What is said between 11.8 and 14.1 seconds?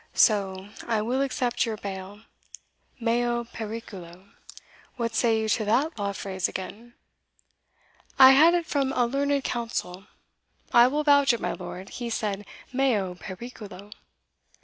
he said, meo periculo."